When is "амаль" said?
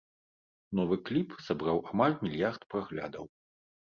1.91-2.15